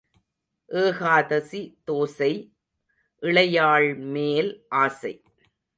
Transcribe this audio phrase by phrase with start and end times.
[0.69, 2.31] ஏகாதசி தோசை
[3.23, 5.13] இளையாள்மேல் ஆசை.